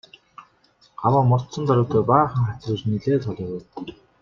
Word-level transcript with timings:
Гаваа 1.01 1.21
мордсон 1.31 1.63
даруйдаа 1.67 2.03
баахан 2.09 2.43
хатируулж 2.47 2.83
нэлээд 2.87 3.23
хол 3.25 3.39
явав. 3.47 3.63